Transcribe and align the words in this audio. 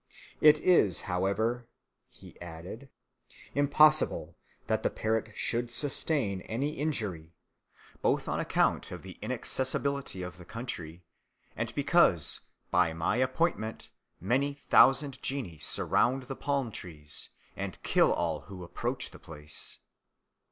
It 0.41 0.59
is, 0.61 1.01
however," 1.01 1.67
he 2.09 2.35
added, 2.41 2.89
"impossible 3.53 4.35
that 4.65 4.81
the 4.81 4.89
parrot 4.89 5.29
should 5.35 5.69
sustain 5.69 6.41
any 6.49 6.71
injury, 6.71 7.35
both 8.01 8.27
on 8.27 8.39
account 8.39 8.89
of 8.91 9.03
the 9.03 9.19
inaccessibility 9.21 10.23
of 10.23 10.39
the 10.39 10.43
country, 10.43 11.03
and 11.55 11.71
because, 11.75 12.39
by 12.71 12.93
my 12.93 13.17
appointment, 13.17 13.91
many 14.19 14.55
thousand 14.55 15.21
genii 15.21 15.59
surround 15.59 16.23
the 16.23 16.35
palm 16.35 16.71
trees, 16.71 17.29
and 17.55 17.79
kill 17.83 18.11
all 18.11 18.39
who 18.49 18.63
approach 18.63 19.11
the 19.11 19.19
place." 19.19 19.81